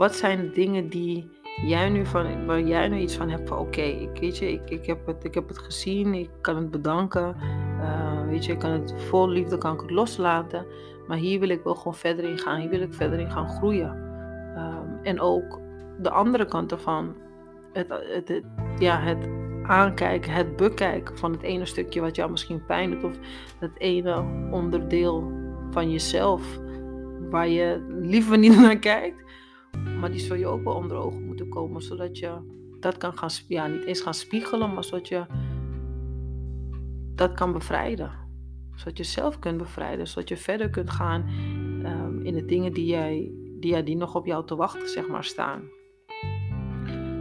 Wat 0.00 0.16
zijn 0.16 0.40
de 0.40 0.50
dingen 0.50 0.88
die 0.88 1.30
jij 1.66 1.88
nu 1.88 2.06
van, 2.06 2.46
waar 2.46 2.60
jij 2.60 2.88
nu 2.88 2.98
iets 2.98 3.16
van 3.16 3.28
hebt 3.30 3.48
van 3.48 3.58
oké, 3.58 3.80
ik 3.80 4.20
weet 4.20 4.38
je, 4.38 4.52
ik, 4.52 4.70
ik, 4.70 4.86
heb 4.86 5.06
het, 5.06 5.24
ik 5.24 5.34
heb 5.34 5.48
het 5.48 5.58
gezien, 5.58 6.14
ik 6.14 6.30
kan 6.40 6.56
het 6.56 6.70
bedanken. 6.70 7.36
Uh, 7.80 8.26
weet 8.26 8.44
je, 8.44 8.52
ik 8.52 8.58
kan 8.58 8.70
het 8.70 8.94
vol 8.96 9.28
liefde 9.28 9.58
kan 9.58 9.74
ik 9.74 9.80
het 9.80 9.90
loslaten. 9.90 10.66
Maar 11.06 11.16
hier 11.16 11.40
wil 11.40 11.48
ik 11.48 11.64
wel 11.64 11.74
gewoon 11.74 11.94
verder 11.94 12.24
in 12.24 12.38
gaan. 12.38 12.60
Hier 12.60 12.70
wil 12.70 12.80
ik 12.80 12.94
verder 12.94 13.18
in 13.18 13.30
gaan 13.30 13.48
groeien. 13.48 13.90
Um, 14.56 14.98
en 15.02 15.20
ook 15.20 15.60
de 15.98 16.10
andere 16.10 16.44
kant 16.44 16.72
ervan. 16.72 17.16
Het, 17.72 17.88
het, 17.88 18.28
het, 18.28 18.44
ja, 18.78 19.00
het 19.00 19.28
aankijken, 19.62 20.32
het 20.32 20.56
bekijken 20.56 21.18
van 21.18 21.32
het 21.32 21.42
ene 21.42 21.66
stukje 21.66 22.00
wat 22.00 22.16
jou 22.16 22.30
misschien 22.30 22.64
pijn 22.64 22.90
doet. 22.90 23.04
Of 23.04 23.18
het 23.58 23.78
ene 23.78 24.24
onderdeel 24.50 25.32
van 25.70 25.90
jezelf 25.90 26.58
waar 27.30 27.48
je 27.48 27.86
liever 27.88 28.38
niet 28.38 28.60
naar 28.60 28.78
kijkt. 28.78 29.29
Maar 30.00 30.10
die 30.10 30.20
zul 30.20 30.36
je 30.36 30.46
ook 30.46 30.64
wel 30.64 30.74
onder 30.74 30.96
ogen 30.96 31.24
moeten 31.24 31.48
komen. 31.48 31.82
Zodat 31.82 32.18
je 32.18 32.58
dat 32.80 32.96
kan 32.96 33.18
gaan, 33.18 33.30
ja, 33.48 33.66
niet 33.66 33.84
eens 33.84 34.00
gaan 34.00 34.14
spiegelen, 34.14 34.74
maar 34.74 34.84
zodat 34.84 35.08
je 35.08 35.26
dat 37.14 37.32
kan 37.32 37.52
bevrijden. 37.52 38.10
Zodat 38.74 38.96
je 38.96 39.04
zelf 39.04 39.38
kunt 39.38 39.58
bevrijden, 39.58 40.06
zodat 40.08 40.28
je 40.28 40.36
verder 40.36 40.70
kunt 40.70 40.90
gaan 40.90 41.28
um, 41.86 42.24
in 42.24 42.34
de 42.34 42.44
dingen 42.44 42.72
die, 42.72 42.86
jij, 42.86 43.32
die, 43.60 43.82
die 43.82 43.96
nog 43.96 44.14
op 44.14 44.26
jou 44.26 44.46
te 44.46 44.56
wachten 44.56 44.88
zeg 44.88 45.08
maar, 45.08 45.24
staan. 45.24 45.62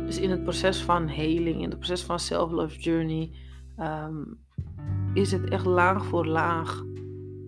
Dus 0.06 0.20
in 0.20 0.30
het 0.30 0.44
proces 0.44 0.84
van 0.84 1.08
heling, 1.08 1.62
in 1.62 1.70
het 1.70 1.78
proces 1.78 2.04
van 2.04 2.20
self-love 2.20 2.80
journey, 2.80 3.32
um, 3.80 4.40
is 5.14 5.32
het 5.32 5.50
echt 5.50 5.66
laag 5.66 6.06
voor 6.06 6.26
laag 6.26 6.84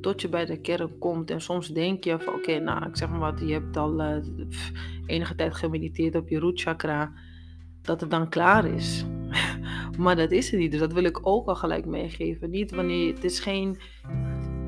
tot 0.01 0.22
je 0.22 0.29
bij 0.29 0.46
de 0.46 0.62
kern 0.62 0.98
komt. 0.98 1.31
En 1.31 1.41
soms 1.41 1.67
denk 1.67 2.03
je 2.03 2.20
van 2.20 2.34
oké, 2.34 2.60
nou 2.60 2.86
ik 2.86 2.98
zeg 2.98 3.10
maar 3.10 3.20
wat, 3.20 3.39
je 3.39 3.53
hebt 3.53 3.77
al 3.77 4.01
uh, 4.01 4.15
enige 5.05 5.36
tijd 5.36 5.55
gemediteerd 5.55 6.15
op 6.15 6.29
je 6.29 6.39
root 6.39 6.62
chakra, 6.62 7.13
dat 7.81 8.01
het 8.01 8.10
dan 8.12 8.29
klaar 8.29 8.65
is. 8.65 9.05
Maar 9.98 10.15
dat 10.15 10.31
is 10.31 10.51
het 10.51 10.60
niet. 10.60 10.72
Dus 10.72 10.79
dat 10.79 10.93
wil 10.93 11.03
ik 11.03 11.27
ook 11.27 11.48
al 11.48 11.55
gelijk 11.55 11.86
meegeven. 11.86 12.50
Niet 12.50 12.72
wanneer 12.72 13.13
het 13.13 13.24
is 13.24 13.39
geen. 13.39 13.77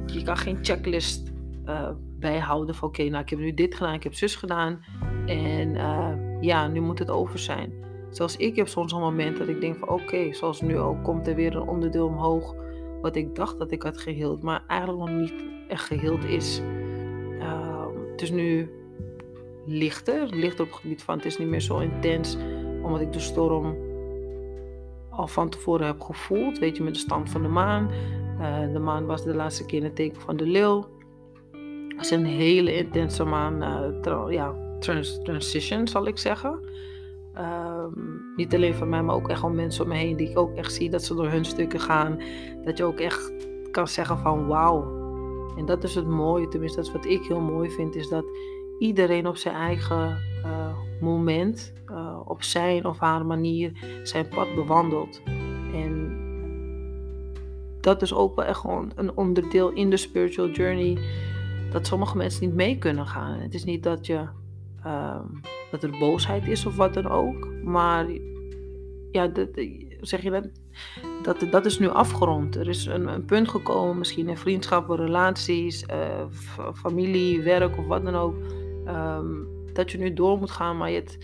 Je 0.06 0.24
kan 0.24 0.38
geen 0.38 0.58
checklist 0.62 1.32
uh, 1.66 1.90
bijhouden 2.20 2.76
van 2.76 2.88
oké, 2.88 3.04
nou 3.04 3.24
ik 3.24 3.30
heb 3.30 3.40
nu 3.40 3.54
dit 3.54 3.76
gedaan, 3.76 3.94
ik 3.94 4.04
heb 4.04 4.14
zus 4.14 4.36
gedaan. 4.36 4.86
En 5.26 5.76
uh, 5.76 6.14
ja, 6.42 6.68
nu 6.68 6.80
moet 6.80 7.00
het 7.00 7.10
over 7.10 7.40
zijn. 7.40 7.74
Zelfs 8.10 8.38
ik 8.38 8.56
heb 8.56 8.68
soms 8.68 8.92
een 8.92 9.00
moment 9.00 9.38
dat 9.38 9.48
ik 9.48 9.62
denk 9.62 9.78
van 9.78 9.90
oké, 9.90 10.34
zoals 10.34 10.62
nu 10.62 10.78
ook, 10.78 11.04
komt 11.04 11.28
er 11.28 11.36
weer 11.36 11.56
een 11.56 11.68
onderdeel 11.68 12.08
omhoog 12.08 12.56
wat 13.04 13.16
ik 13.16 13.36
dacht 13.36 13.58
dat 13.60 13.72
ik 13.72 13.84
had 13.84 13.98
geheeld, 13.98 14.42
maar 14.42 14.64
eigenlijk 14.68 15.00
nog 15.00 15.20
niet 15.20 15.34
echt 15.68 15.86
geheeld 15.86 16.24
is. 16.24 16.62
Uh, 17.40 17.86
het 18.12 18.22
is 18.22 18.32
nu 18.32 18.70
lichter, 19.66 20.28
lichter 20.36 20.66
op 20.66 20.72
het 20.72 20.80
gebied 20.80 21.04
van 21.04 21.16
het 21.16 21.26
is 21.26 21.38
niet 21.38 21.48
meer 21.48 21.62
zo 21.62 21.80
intens, 21.80 22.38
omdat 22.82 23.02
ik 23.02 23.14
de 23.14 23.20
storm 23.20 23.76
al 25.10 25.28
van 25.28 25.50
tevoren 25.50 25.86
heb 25.86 26.02
gevoeld, 26.02 26.60
weet 26.60 26.78
je, 26.78 26.84
met 26.84 26.94
de 26.94 27.00
stand 27.00 27.30
van 27.30 27.42
de 27.42 27.48
maan. 27.48 27.90
Uh, 28.40 28.74
de 28.74 28.80
maan 28.80 29.06
was 29.06 29.24
de 29.24 29.36
laatste 29.36 29.66
keer 29.66 29.80
in 29.80 29.86
het 29.86 29.96
teken 29.96 30.22
van 30.22 30.38
de 30.38 30.46
leeuw. 30.46 30.88
Het 31.88 32.02
is 32.02 32.12
een 32.12 32.26
hele 32.26 32.76
intense 32.76 33.24
maan, 33.24 34.02
trans 34.80 35.20
transition 35.24 35.88
zal 35.88 36.08
ik 36.08 36.18
zeggen. 36.18 36.60
Um, 37.38 38.34
niet 38.36 38.56
alleen 38.56 38.74
van 38.74 38.90
mij, 38.90 39.04
maar 39.04 39.16
ook 39.16 39.30
echt 39.30 39.40
gewoon 39.40 39.56
mensen 39.56 39.84
om 39.84 39.90
me 39.90 39.96
heen 39.96 40.18
die 40.18 40.30
ik 40.30 40.38
ook 40.38 40.56
echt 40.56 40.74
zie 40.74 40.90
dat 40.90 41.04
ze 41.04 41.16
door 41.16 41.30
hun 41.30 41.46
stukken 41.46 41.80
gaan. 41.80 42.20
Dat 42.64 42.78
je 42.78 42.84
ook 42.84 43.00
echt 43.00 43.32
kan 43.72 43.88
zeggen 43.88 44.18
van 44.18 44.48
wauw. 44.48 45.02
En 45.58 45.66
dat 45.66 45.84
is 45.84 45.96
het 45.96 46.08
mooie, 46.08 46.48
tenminste 46.48 46.78
dat 46.78 46.88
is 46.88 46.94
wat 46.94 47.06
ik 47.06 47.24
heel 47.24 47.40
mooi 47.40 47.70
vind, 47.70 47.96
is 47.96 48.10
dat 48.10 48.26
iedereen 48.80 49.28
op 49.28 49.38
zijn 49.38 49.56
eigen 49.56 50.18
uh, 50.46 50.76
moment, 51.02 51.74
uh, 51.92 52.20
op 52.26 52.44
zijn 52.44 52.86
of 52.86 53.00
haar 53.00 53.26
manier, 53.26 53.72
zijn 54.04 54.28
pad 54.28 54.56
bewandelt. 54.56 55.22
En 55.74 56.18
dat 57.82 58.02
is 58.02 58.14
ook 58.14 58.36
wel 58.36 58.46
echt 58.46 58.60
gewoon 58.60 58.92
een 58.96 59.18
onderdeel 59.18 59.70
in 59.70 59.90
de 59.90 59.98
spiritual 59.98 60.50
journey, 60.50 60.98
dat 61.72 61.88
sommige 61.88 62.18
mensen 62.18 62.46
niet 62.46 62.56
mee 62.56 62.78
kunnen 62.78 63.08
gaan. 63.08 63.40
Het 63.40 63.54
is 63.54 63.64
niet 63.64 63.84
dat 63.84 64.06
je 64.06 64.28
Ehm, 64.84 65.28
dat 65.74 65.84
er 65.84 65.98
boosheid 65.98 66.48
is 66.48 66.66
of 66.66 66.76
wat 66.76 66.94
dan 66.94 67.08
ook. 67.08 67.48
Maar 67.64 68.06
ja, 69.12 69.28
dat, 69.28 69.48
zeg 70.02 70.22
je 70.22 70.30
dat, 70.30 70.50
dat, 71.22 71.52
dat 71.52 71.66
is 71.66 71.80
nu 71.80 71.90
afgerond. 71.90 72.56
Er 72.56 72.70
is 72.70 72.86
een, 72.86 73.08
een 73.08 73.26
punt 73.26 73.50
gekomen, 73.50 73.98
misschien 73.98 74.28
in 74.28 74.38
vriendschappen, 74.38 74.96
relaties, 74.96 75.86
uh, 75.92 76.70
familie, 76.74 77.42
werk 77.42 77.78
of 77.78 77.86
wat 77.86 78.04
dan 78.04 78.16
ook. 78.16 78.36
Ehm, 78.86 79.26
dat 79.74 79.92
je 79.92 79.98
nu 79.98 80.14
door 80.14 80.38
moet 80.38 80.52
gaan, 80.52 80.78
maar 80.78 80.90
je, 80.90 81.00
het, 81.00 81.18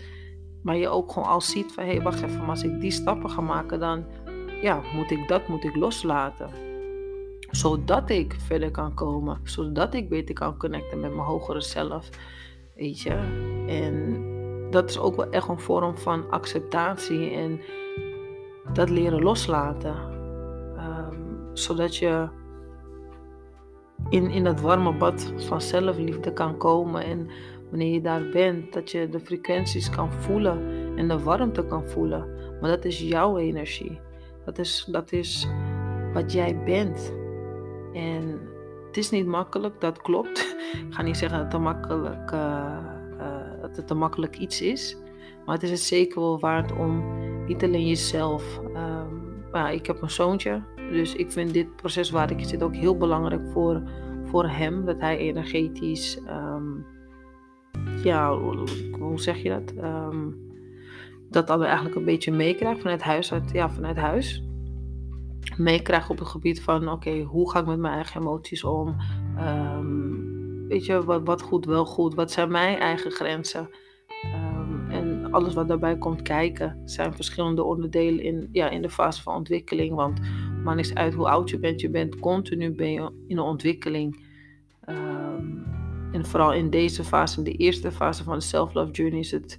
maar 0.62 0.76
je 0.76 0.88
ook 0.88 1.12
gewoon 1.12 1.28
al 1.28 1.40
ziet 1.40 1.72
van 1.72 1.84
hé, 1.84 1.90
hey, 1.90 2.02
wacht 2.02 2.22
even, 2.22 2.38
maar 2.38 2.48
als 2.48 2.62
ik 2.62 2.80
die 2.80 2.90
stappen 2.90 3.30
ga 3.30 3.40
maken, 3.40 3.80
dan 3.80 4.04
ja, 4.62 4.80
moet 4.94 5.10
ik 5.10 5.28
dat 5.28 5.48
moet 5.48 5.64
ik 5.64 5.76
loslaten. 5.76 6.50
Zodat 7.50 8.10
ik 8.10 8.36
verder 8.46 8.70
kan 8.70 8.94
komen, 8.94 9.40
zodat 9.42 9.94
ik 9.94 10.08
beter 10.08 10.34
kan 10.34 10.56
connecten 10.56 11.00
met 11.00 11.14
mijn 11.14 11.26
hogere 11.26 11.60
zelf. 11.60 12.08
Weet 12.74 13.00
je? 13.00 13.10
En 13.66 14.29
dat 14.70 14.90
is 14.90 14.98
ook 14.98 15.16
wel 15.16 15.30
echt 15.30 15.48
een 15.48 15.60
vorm 15.60 15.98
van 15.98 16.30
acceptatie 16.30 17.30
en 17.30 17.60
dat 18.72 18.90
leren 18.90 19.22
loslaten. 19.22 19.96
Ehm, 20.76 21.16
zodat 21.52 21.96
je 21.96 22.28
in, 24.08 24.30
in 24.30 24.44
dat 24.44 24.60
warme 24.60 24.96
bad 24.96 25.32
van 25.36 25.60
zelfliefde 25.60 26.32
kan 26.32 26.56
komen. 26.56 27.04
En 27.04 27.28
wanneer 27.70 27.92
je 27.92 28.00
daar 28.00 28.28
bent, 28.32 28.72
dat 28.72 28.90
je 28.90 29.08
de 29.08 29.20
frequenties 29.20 29.90
kan 29.90 30.12
voelen 30.12 30.58
en 30.96 31.08
de 31.08 31.18
warmte 31.18 31.64
kan 31.64 31.86
voelen. 31.86 32.28
Maar 32.60 32.70
dat 32.70 32.84
is 32.84 33.00
jouw 33.00 33.36
energie. 33.36 34.00
Dat 34.44 34.58
is, 34.58 34.88
dat 34.90 35.12
is 35.12 35.48
wat 36.12 36.32
jij 36.32 36.62
bent. 36.64 37.14
En 37.92 38.40
het 38.86 38.96
is 38.96 39.10
niet 39.10 39.26
makkelijk, 39.26 39.80
dat 39.80 40.02
klopt. 40.02 40.38
Ik 40.88 40.94
ga 40.94 41.02
niet 41.02 41.16
zeggen 41.16 41.38
dat 41.38 41.52
het 41.52 41.62
makkelijk, 41.62 42.32
uh, 42.32 42.89
dat 43.70 43.76
het 43.76 43.90
een 43.90 43.98
makkelijk 43.98 44.38
iets 44.38 44.62
is. 44.62 44.96
Maar 45.46 45.54
het 45.54 45.64
is 45.64 45.70
het 45.70 45.80
zeker 45.80 46.20
wel 46.20 46.40
waard 46.40 46.72
om 46.72 47.04
niet 47.46 47.64
alleen 47.64 47.86
jezelf. 47.86 48.60
Um, 48.74 49.42
maar 49.52 49.74
ik 49.74 49.86
heb 49.86 50.02
een 50.02 50.10
zoontje. 50.10 50.62
Dus 50.76 51.14
ik 51.14 51.32
vind 51.32 51.52
dit 51.52 51.76
proces 51.76 52.10
waar 52.10 52.30
ik 52.30 52.44
zit 52.44 52.62
ook 52.62 52.74
heel 52.74 52.96
belangrijk 52.96 53.50
voor, 53.52 53.82
voor 54.24 54.48
hem. 54.48 54.84
Dat 54.84 55.00
hij 55.00 55.16
energetisch. 55.16 56.18
Um, 56.28 56.86
ja, 58.02 58.38
hoe 58.98 59.20
zeg 59.20 59.42
je 59.42 59.48
dat? 59.48 59.84
Um, 59.84 60.48
dat 61.30 61.46
dan 61.46 61.62
eigenlijk 61.62 61.96
een 61.96 62.04
beetje 62.04 62.32
meekrijgt 62.32 62.80
vanuit 62.80 63.02
huis. 63.02 63.32
Uit, 63.32 63.50
ja, 63.52 63.70
vanuit 63.70 63.96
huis 63.96 64.44
meekrijg 65.56 66.10
op 66.10 66.18
het 66.18 66.28
gebied 66.28 66.62
van: 66.62 66.88
oké, 66.88 67.20
hoe 67.20 67.50
ga 67.50 67.60
ik 67.60 67.66
met 67.66 67.78
mijn 67.78 67.94
eigen 67.94 68.20
emoties 68.20 68.64
om? 68.64 68.96
Weet 70.70 70.86
je, 70.86 71.04
wat, 71.04 71.22
wat, 71.24 71.42
goed, 71.42 71.64
wel 71.64 71.84
goed? 71.84 72.14
Wat 72.14 72.30
zijn 72.30 72.50
mijn 72.50 72.78
eigen 72.78 73.10
grenzen? 73.10 73.68
Um, 74.34 74.90
en 74.90 75.32
alles 75.32 75.54
wat 75.54 75.68
daarbij 75.68 75.98
komt 75.98 76.22
kijken, 76.22 76.82
zijn 76.84 77.14
verschillende 77.14 77.62
onderdelen 77.62 78.24
in, 78.24 78.48
ja, 78.52 78.68
in 78.70 78.82
de 78.82 78.90
fase 78.90 79.22
van 79.22 79.34
ontwikkeling. 79.34 79.94
Want 79.94 80.20
man 80.64 80.78
is 80.78 80.94
uit 80.94 81.14
hoe 81.14 81.28
oud 81.28 81.50
je 81.50 81.58
bent, 81.58 81.80
je 81.80 81.90
bent 81.90 82.18
continu 82.18 82.70
ben 82.70 82.92
je 82.92 83.12
in 83.26 83.38
een 83.38 83.44
ontwikkeling. 83.44 84.24
Um, 84.88 85.64
en 86.12 86.24
vooral 86.24 86.52
in 86.52 86.70
deze 86.70 87.04
fase, 87.04 87.38
in 87.38 87.44
de 87.44 87.56
eerste 87.56 87.92
fase 87.92 88.24
van 88.24 88.34
de 88.34 88.44
self-love 88.44 88.90
journey, 88.90 89.18
is 89.18 89.30
het, 89.30 89.58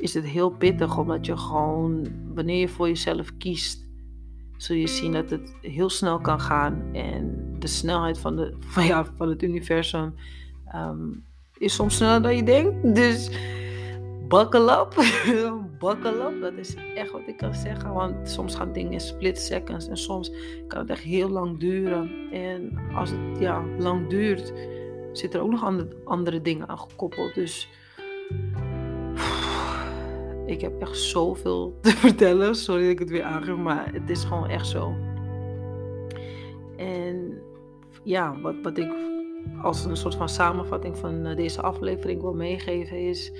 is 0.00 0.14
het 0.14 0.24
heel 0.24 0.50
pittig. 0.50 0.98
Omdat 0.98 1.26
je 1.26 1.36
gewoon, 1.36 2.08
wanneer 2.34 2.58
je 2.58 2.68
voor 2.68 2.88
jezelf 2.88 3.36
kiest, 3.36 3.88
zul 4.56 4.76
je 4.76 4.86
zien 4.86 5.12
dat 5.12 5.30
het 5.30 5.56
heel 5.60 5.90
snel 5.90 6.20
kan 6.20 6.40
gaan. 6.40 6.88
En 6.92 7.51
de 7.62 7.68
snelheid 7.68 8.18
van, 8.18 8.36
de, 8.36 8.54
van, 8.74 8.86
ja, 8.86 9.04
van 9.16 9.28
het 9.28 9.42
universum 9.42 10.14
um, 10.74 11.24
is 11.58 11.74
soms 11.74 11.96
sneller 11.96 12.22
dan 12.22 12.36
je 12.36 12.42
denkt. 12.42 12.94
Dus 12.94 13.30
buckle 14.28 14.72
up. 14.72 14.94
up. 15.82 16.40
Dat 16.40 16.52
is 16.56 16.74
echt 16.94 17.10
wat 17.10 17.20
ik 17.26 17.36
kan 17.36 17.54
zeggen. 17.54 17.92
Want 17.92 18.30
soms 18.30 18.54
gaan 18.54 18.72
dingen 18.72 18.92
in 18.92 19.00
split 19.00 19.38
seconds. 19.38 19.88
En 19.88 19.96
soms 19.96 20.32
kan 20.68 20.80
het 20.80 20.90
echt 20.90 21.02
heel 21.02 21.28
lang 21.28 21.60
duren. 21.60 22.10
En 22.32 22.78
als 22.94 23.10
het 23.10 23.38
ja, 23.38 23.64
lang 23.78 24.08
duurt, 24.08 24.52
zitten 25.12 25.38
er 25.38 25.44
ook 25.44 25.52
nog 25.52 25.64
andere, 25.64 25.96
andere 26.04 26.42
dingen 26.42 26.68
aan 26.68 26.78
gekoppeld. 26.78 27.34
Dus 27.34 27.68
ik 30.46 30.60
heb 30.60 30.80
echt 30.80 30.96
zoveel 30.96 31.78
te 31.80 31.90
vertellen. 32.06 32.54
Sorry 32.54 32.82
dat 32.82 32.90
ik 32.90 32.98
het 32.98 33.10
weer 33.10 33.22
aangeef, 33.22 33.56
maar 33.56 33.92
het 33.92 34.10
is 34.10 34.24
gewoon 34.24 34.48
echt 34.48 34.66
zo. 34.66 34.94
En 36.76 37.21
ja, 38.02 38.40
wat, 38.40 38.54
wat 38.62 38.78
ik 38.78 38.92
als 39.62 39.84
een 39.84 39.96
soort 39.96 40.14
van 40.14 40.28
samenvatting 40.28 40.96
van 40.98 41.26
eh, 41.26 41.36
deze 41.36 41.62
aflevering 41.62 42.20
wil 42.20 42.34
meegeven 42.34 42.96
is: 42.96 43.32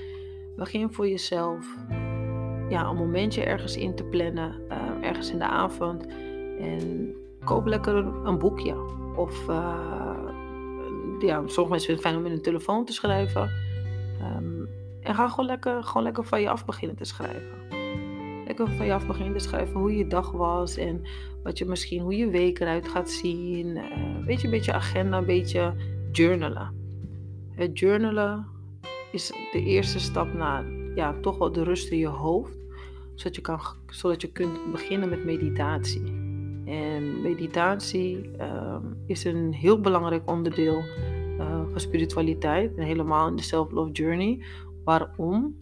begin 0.57 0.93
voor 0.93 1.09
jezelf. 1.09 1.67
Ja, 2.69 2.89
een 2.89 2.97
momentje 2.97 3.43
ergens 3.43 3.77
in 3.77 3.95
te 3.95 4.05
plannen, 4.05 4.61
uh, 4.71 5.09
ergens 5.09 5.31
in 5.31 5.39
de 5.39 5.45
avond. 5.45 6.07
En 6.59 7.15
koop 7.45 7.67
lekker 7.67 7.95
een 8.25 8.39
boekje. 8.39 8.75
Of 9.17 9.49
uh, 9.49 9.75
ja, 11.19 11.43
sommige 11.47 11.69
mensen 11.69 11.87
vinden 11.87 11.95
het 11.95 12.01
fijn 12.01 12.17
om 12.17 12.27
in 12.27 12.33
een 12.33 12.43
telefoon 12.43 12.85
te 12.85 12.93
schrijven. 12.93 13.51
Um, 14.39 14.69
en 15.01 15.15
ga 15.15 15.29
gewoon 15.29 15.47
lekker, 15.47 15.85
gewoon 15.85 16.03
lekker 16.03 16.25
van 16.25 16.41
je 16.41 16.51
af 16.51 16.65
beginnen 16.65 16.97
te 16.97 17.05
schrijven. 17.05 17.82
Lekker 18.57 18.77
van 18.77 18.87
je 18.87 18.93
af 18.93 19.07
beginnen 19.07 19.33
te 19.33 19.45
schrijven 19.45 19.81
hoe 19.81 19.97
je 19.97 20.07
dag 20.07 20.31
was 20.31 20.77
en 20.77 21.03
wat 21.43 21.59
je 21.59 21.65
misschien, 21.65 22.01
hoe 22.01 22.17
je 22.17 22.31
week 22.31 22.61
eruit 22.61 22.89
gaat 22.89 23.11
zien. 23.11 23.67
Uh, 23.67 24.27
weet 24.27 24.41
je, 24.41 24.45
een 24.45 24.53
beetje 24.53 24.73
agenda, 24.73 25.19
een 25.19 25.27
beetje 25.27 25.75
journalen. 26.11 26.75
Het 27.51 27.79
journalen 27.79 28.47
is 29.13 29.33
de 29.53 29.63
eerste 29.63 30.01
stap 30.01 30.35
naar 30.35 30.65
ja, 30.95 31.15
toch 31.21 31.39
wel 31.39 31.53
de 31.53 31.63
rust 31.63 31.91
in 31.91 31.99
je 31.99 32.07
hoofd. 32.07 32.57
Zodat 33.15 33.35
je, 33.35 33.43
kan, 33.43 33.61
zodat 33.87 34.21
je 34.21 34.33
kunt 34.33 34.73
beginnen 34.73 35.09
met 35.09 35.25
meditatie. 35.25 36.07
En 36.65 37.23
meditatie 37.23 38.31
uh, 38.39 38.77
is 39.07 39.25
een 39.25 39.53
heel 39.53 39.81
belangrijk 39.81 40.31
onderdeel 40.31 40.83
uh, 41.39 41.63
van 41.71 41.81
spiritualiteit. 41.81 42.75
En 42.77 42.85
helemaal 42.85 43.29
in 43.29 43.37
de 43.37 43.43
self-love 43.43 43.93
journey. 43.93 44.45
Waarom? 44.85 45.61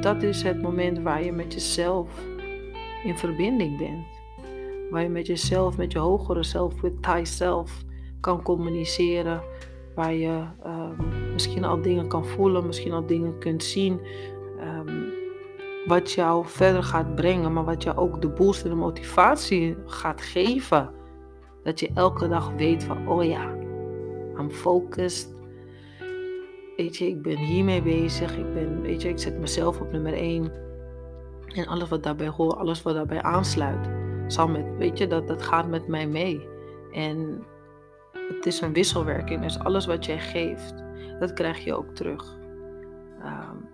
Dat 0.00 0.22
is 0.22 0.42
het 0.42 0.62
moment 0.62 0.98
waar 0.98 1.24
je 1.24 1.32
met 1.32 1.52
jezelf 1.52 2.08
in 3.04 3.18
verbinding 3.18 3.78
bent. 3.78 4.06
Waar 4.90 5.02
je 5.02 5.08
met 5.08 5.26
jezelf, 5.26 5.76
met 5.76 5.92
je 5.92 5.98
hogere 5.98 6.42
zelf, 6.42 6.80
with 6.80 7.02
thyself, 7.02 7.84
kan 8.20 8.42
communiceren. 8.42 9.42
Waar 9.94 10.14
je 10.14 10.44
um, 10.66 11.32
misschien 11.32 11.64
al 11.64 11.82
dingen 11.82 12.08
kan 12.08 12.24
voelen, 12.24 12.66
misschien 12.66 12.92
al 12.92 13.06
dingen 13.06 13.38
kunt 13.38 13.62
zien. 13.62 14.00
Um, 14.60 15.18
wat 15.86 16.12
jou 16.12 16.46
verder 16.46 16.82
gaat 16.82 17.14
brengen, 17.14 17.52
maar 17.52 17.64
wat 17.64 17.82
jou 17.82 17.96
ook 17.96 18.20
de 18.20 18.28
boost 18.28 18.62
en 18.64 18.70
de 18.70 18.76
motivatie 18.76 19.76
gaat 19.86 20.20
geven. 20.20 20.90
Dat 21.62 21.80
je 21.80 21.90
elke 21.94 22.28
dag 22.28 22.52
weet 22.56 22.84
van, 22.84 23.08
oh 23.08 23.24
ja, 23.24 23.54
I'm 24.38 24.50
focused, 24.50 25.34
weet 26.82 26.96
je, 26.96 27.06
ik 27.06 27.22
ben 27.22 27.36
hiermee 27.36 27.82
bezig. 27.82 28.36
Ik 28.36 28.54
ben, 28.54 28.82
weet 28.82 29.02
je, 29.02 29.08
ik 29.08 29.18
zet 29.18 29.38
mezelf 29.38 29.80
op 29.80 29.92
nummer 29.92 30.12
1. 30.12 30.52
En 31.46 31.66
alles 31.66 31.88
wat 31.88 32.02
daarbij 32.02 32.28
hoort, 32.28 32.56
alles 32.56 32.82
wat 32.82 32.94
daarbij 32.94 33.22
aansluit, 33.22 33.90
zal 34.26 34.48
met, 34.48 34.76
weet 34.78 34.98
je, 34.98 35.06
dat, 35.06 35.28
dat 35.28 35.42
gaat 35.42 35.68
met 35.68 35.88
mij 35.88 36.06
mee. 36.06 36.48
En 36.92 37.44
het 38.28 38.46
is 38.46 38.60
een 38.60 38.72
wisselwerking. 38.72 39.42
Dus 39.42 39.58
alles 39.58 39.86
wat 39.86 40.04
jij 40.04 40.18
geeft, 40.18 40.74
dat 41.18 41.32
krijg 41.32 41.64
je 41.64 41.74
ook 41.74 41.94
terug. 41.94 42.38
Um, 43.24 43.68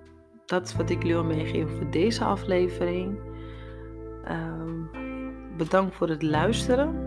dat 0.47 0.67
is 0.67 0.77
wat 0.77 0.91
ik 0.91 1.03
jullie 1.03 1.15
wil 1.15 1.25
meegeven 1.25 1.77
voor 1.77 1.91
deze 1.91 2.25
aflevering. 2.25 3.19
Um, 4.31 4.91
bedankt 5.57 5.95
voor 5.95 6.09
het 6.09 6.23
luisteren. 6.23 7.06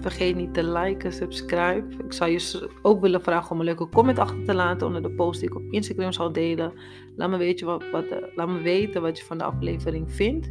Vergeet 0.00 0.36
niet 0.36 0.54
te 0.54 0.64
liken, 0.64 1.12
subscribe. 1.12 1.84
Ik 2.04 2.12
zou 2.12 2.30
je 2.30 2.70
ook 2.82 3.00
willen 3.00 3.22
vragen 3.22 3.50
om 3.50 3.58
een 3.58 3.64
leuke 3.64 3.88
comment 3.88 4.18
achter 4.18 4.44
te 4.44 4.54
laten 4.54 4.86
onder 4.86 5.02
de 5.02 5.10
post 5.10 5.40
die 5.40 5.48
ik 5.48 5.56
op 5.56 5.62
Instagram 5.70 6.12
zal 6.12 6.32
delen. 6.32 6.72
Laat 7.16 7.30
me, 7.30 7.36
weten 7.36 7.66
wat, 7.66 7.90
wat, 7.90 8.04
eh, 8.04 8.18
laat 8.34 8.48
me 8.48 8.60
weten 8.60 9.02
wat 9.02 9.18
je 9.18 9.24
van 9.24 9.38
de 9.38 9.44
aflevering 9.44 10.12
vindt. 10.12 10.50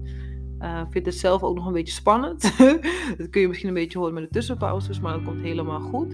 Uh, 0.62 0.82
vind 0.90 1.06
het 1.06 1.16
zelf 1.16 1.44
ook 1.44 1.56
nog 1.56 1.66
een 1.66 1.74
beetje 1.74 1.94
spannend. 1.94 2.42
dat 3.18 3.30
kun 3.30 3.42
je 3.42 3.48
misschien 3.48 3.70
een 3.70 3.76
beetje 3.76 3.98
horen 3.98 4.14
met 4.14 4.24
de 4.24 4.30
tussenpauzes, 4.30 5.00
maar 5.00 5.14
dat 5.14 5.24
komt 5.24 5.42
helemaal 5.42 5.80
goed. 5.80 6.14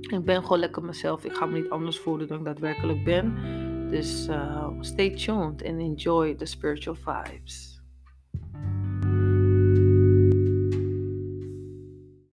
Ik 0.00 0.24
ben 0.24 0.42
gewoon 0.42 0.58
lekker 0.58 0.84
mezelf. 0.84 1.24
Ik 1.24 1.32
ga 1.32 1.46
me 1.46 1.58
niet 1.58 1.70
anders 1.70 1.98
voelen 1.98 2.28
dan 2.28 2.38
ik 2.38 2.44
daadwerkelijk 2.44 3.04
ben. 3.04 3.34
Dus 3.90 4.28
uh, 4.28 4.68
stay 4.80 5.10
tuned 5.10 5.64
and 5.64 5.78
enjoy 5.78 6.34
the 6.34 6.44
spiritual 6.44 6.96
vibes. 6.96 7.73